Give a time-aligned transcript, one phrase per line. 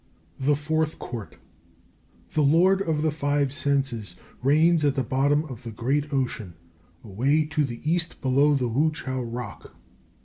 [0.39, 1.37] THE FOURTH COURT.
[2.33, 6.55] The Lord of the Five Senses reigns at the bottom of the great Ocean,
[7.03, 9.75] away to the east below the Wu chiao rock.